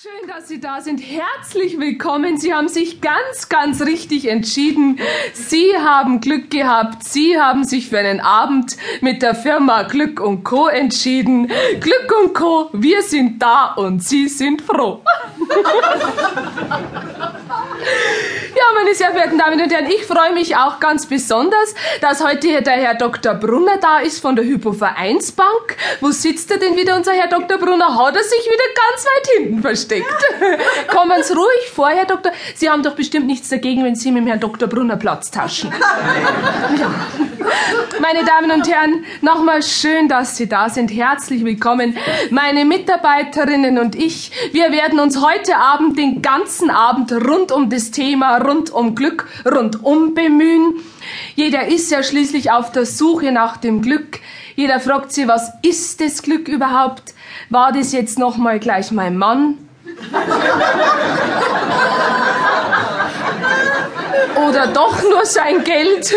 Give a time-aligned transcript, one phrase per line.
[0.00, 1.00] Schön, dass Sie da sind.
[1.00, 2.38] Herzlich willkommen.
[2.38, 4.98] Sie haben sich ganz, ganz richtig entschieden.
[5.34, 7.04] Sie haben Glück gehabt.
[7.04, 10.66] Sie haben sich für einen Abend mit der Firma Glück und Co.
[10.66, 11.48] entschieden.
[11.80, 12.70] Glück und Co.
[12.72, 15.02] Wir sind da und Sie sind froh.
[18.82, 22.62] Meine sehr verehrten Damen und Herren, ich freue mich auch ganz besonders, dass heute hier
[22.62, 23.34] der Herr Dr.
[23.34, 25.76] Brunner da ist von der Hypovereinsbank.
[26.00, 27.58] Wo sitzt er denn wieder, unser Herr Dr.
[27.58, 27.96] Brunner?
[27.96, 30.06] Hat er sich wieder ganz weit hinten versteckt?
[30.88, 32.32] Kommen Sie ruhig vor, Herr Doktor.
[32.56, 34.68] Sie haben doch bestimmt nichts dagegen, wenn Sie mit dem Herrn Dr.
[34.68, 35.72] Brunner Platz taschen.
[36.78, 36.90] Ja.
[38.02, 40.88] Meine Damen und Herren, nochmal schön, dass Sie da sind.
[40.88, 41.96] Herzlich willkommen.
[42.30, 47.92] Meine Mitarbeiterinnen und ich, wir werden uns heute Abend den ganzen Abend rund um das
[47.92, 50.80] Thema rund um Glück rundum bemühen.
[51.36, 54.18] Jeder ist ja schließlich auf der Suche nach dem Glück.
[54.56, 57.14] Jeder fragt sich, was ist das Glück überhaupt?
[57.50, 59.58] War das jetzt nochmal gleich mein Mann?
[64.48, 66.14] Oder doch nur sein Geld?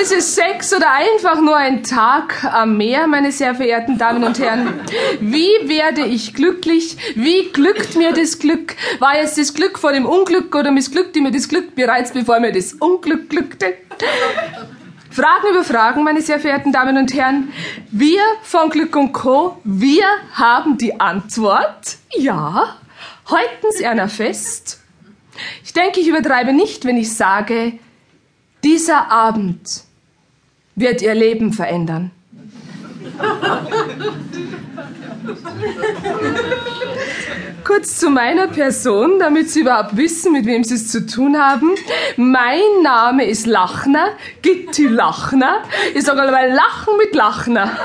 [0.00, 4.38] Ist es Sex oder einfach nur ein Tag am Meer, meine sehr verehrten Damen und
[4.38, 4.80] Herren?
[5.20, 6.96] Wie werde ich glücklich?
[7.16, 8.76] Wie glückt mir das Glück?
[9.00, 12.52] War jetzt das Glück vor dem Unglück oder missglückte mir das Glück bereits bevor mir
[12.52, 13.74] das Unglück glückte?
[15.10, 17.52] Fragen über Fragen, meine sehr verehrten Damen und Herren.
[17.90, 21.96] Wir von Glück und Co., wir haben die Antwort.
[22.16, 22.76] Ja,
[23.30, 24.80] halten Sie einer fest.
[25.64, 27.72] Ich denke, ich übertreibe nicht, wenn ich sage,
[28.62, 29.84] dieser Abend
[30.74, 32.10] wird Ihr Leben verändern.
[37.64, 41.74] Kurz zu meiner Person, damit Sie überhaupt wissen, mit wem Sie es zu tun haben.
[42.16, 44.08] Mein Name ist Lachner,
[44.42, 45.62] Gitti Lachner.
[45.94, 47.78] Ich sage aber Lachen mit Lachner.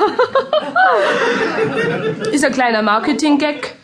[2.31, 3.75] ist ein kleiner Marketing-Gag.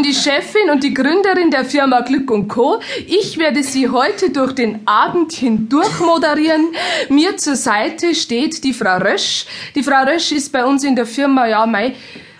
[0.00, 2.80] Bin die Chefin und die Gründerin der Firma Glück und Co.
[3.06, 6.68] Ich werde Sie heute durch den Abend hindurch moderieren.
[7.10, 9.44] Mir zur Seite steht die Frau Rösch.
[9.74, 11.94] Die Frau Rösch ist bei uns in der Firma, ja, mei,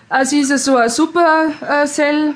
[0.09, 2.35] äh, sie ist so eine Supercell,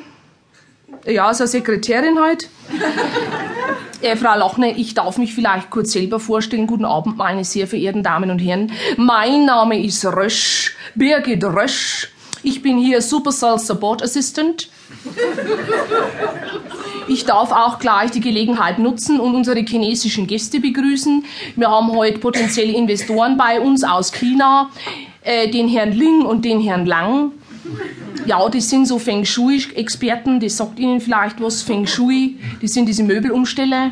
[1.07, 2.51] ja, so eine Sekretärin halt.
[4.03, 6.67] Äh, Frau Lachner, ich darf mich vielleicht kurz selber vorstellen.
[6.67, 8.71] Guten Abend, meine sehr verehrten Damen und Herren.
[8.99, 12.11] Mein Name ist Rösch, Birgit Rösch.
[12.43, 14.69] Ich bin hier Supercell Support Assistant.
[17.07, 21.25] Ich darf auch gleich die Gelegenheit nutzen und unsere chinesischen Gäste begrüßen.
[21.57, 24.71] Wir haben heute potenzielle Investoren bei uns aus China,
[25.23, 27.33] äh, den Herrn Ling und den Herrn Lang.
[28.27, 31.63] Ja, die sind so Feng Shui-Experten, das sagt Ihnen vielleicht was.
[31.63, 33.87] Feng Shui, die sind diese Möbelumsteller.
[33.87, 33.91] Äh,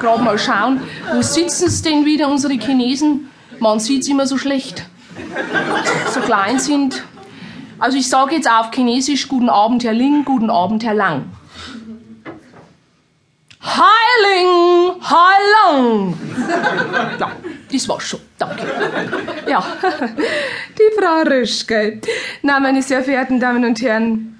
[0.00, 0.80] Gerade mal schauen,
[1.12, 3.28] wo sitzen sie denn wieder, unsere Chinesen?
[3.58, 4.86] Man sieht's immer so schlecht.
[6.12, 7.02] So klein sind.
[7.78, 11.24] Also ich sage jetzt auf Chinesisch Guten Abend, Herr Ling, Guten Abend, Herr Lang.
[13.62, 16.14] Heiling, Heilang.
[17.18, 17.32] Ja,
[17.70, 18.20] das war's schon.
[18.38, 18.64] Danke.
[19.48, 19.64] Ja,
[20.78, 22.00] die Frau Röschke.
[22.42, 24.38] Na, meine sehr verehrten Damen und Herren,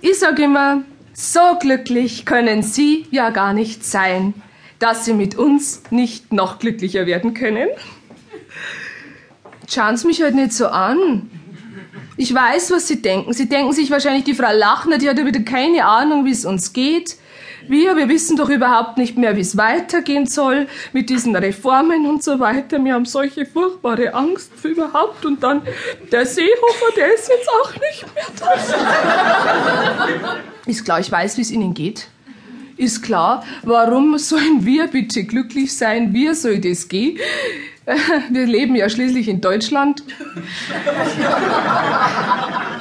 [0.00, 0.82] ich sage immer,
[1.12, 4.34] so glücklich können Sie ja gar nicht sein,
[4.78, 7.68] dass Sie mit uns nicht noch glücklicher werden können.
[9.68, 11.30] Schauen Sie mich halt nicht so an.
[12.16, 13.32] Ich weiß, was Sie denken.
[13.32, 16.44] Sie denken sich wahrscheinlich, die Frau Lachner, die hat ja wieder keine Ahnung, wie es
[16.44, 17.16] uns geht.
[17.66, 22.22] Wir, wir wissen doch überhaupt nicht mehr, wie es weitergehen soll mit diesen Reformen und
[22.22, 22.84] so weiter.
[22.84, 25.24] Wir haben solche furchtbare Angst für überhaupt.
[25.24, 25.62] Und dann
[26.12, 28.54] der Seehofer, der ist jetzt auch nicht mehr da.
[30.66, 32.08] Ist klar, ich weiß, wie es Ihnen geht.
[32.76, 36.12] Ist klar, warum sollen wir bitte glücklich sein?
[36.12, 37.18] Wie soll das gehen?
[38.30, 40.02] Wir leben ja schließlich in Deutschland.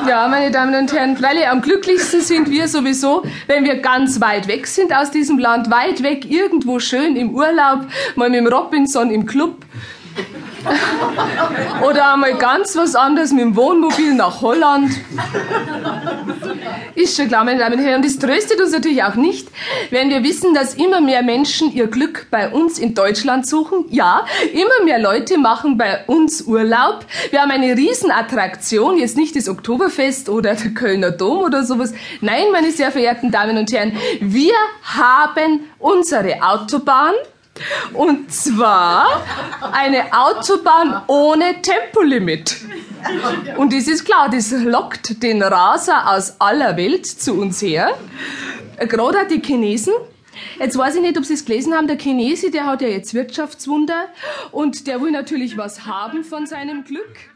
[0.08, 4.50] Ja, meine Damen und Herren, freilich am glücklichsten sind wir sowieso, wenn wir ganz weit
[4.50, 7.86] weg sind aus diesem Land, weit weg, irgendwo schön im Urlaub,
[8.18, 9.66] mal mit dem Robinson im Club.
[11.88, 14.92] Oder einmal ganz was anderes mit dem Wohnmobil nach Holland.
[16.96, 17.98] Ist schon klar, meine Damen und Herren.
[17.98, 19.48] Und das tröstet uns natürlich auch nicht,
[19.90, 23.86] wenn wir wissen, dass immer mehr Menschen ihr Glück bei uns in Deutschland suchen.
[23.90, 27.06] Ja, immer mehr Leute machen bei uns Urlaub.
[27.32, 31.94] Wir haben eine Riesenattraktion, jetzt nicht das Oktoberfest oder der Kölner Dom oder sowas.
[32.22, 34.54] Nein, meine sehr verehrten Damen und Herren, wir
[34.84, 37.14] haben unsere Autobahn
[37.94, 39.24] und zwar
[39.72, 42.58] eine Autobahn ohne Tempolimit.
[43.58, 47.98] Und das ist klar, das lockt den Raser aus aller Welt zu uns her.
[48.80, 49.94] Gerade die Chinesen.
[50.60, 51.88] Jetzt weiß ich nicht, ob Sie es gelesen haben.
[51.88, 54.06] Der Chinese, der hat ja jetzt Wirtschaftswunder
[54.52, 57.33] und der will natürlich was haben von seinem Glück.